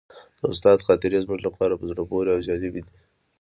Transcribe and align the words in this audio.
د 0.39 0.41
استاد 0.53 0.79
خاطرې 0.87 1.19
زموږ 1.25 1.39
لپاره 1.47 1.73
په 1.79 1.85
زړه 1.89 2.03
پورې 2.09 2.29
او 2.33 2.39
جالبې 2.47 2.81
دي. 2.85 2.91